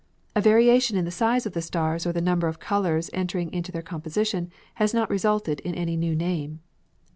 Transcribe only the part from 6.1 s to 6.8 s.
name.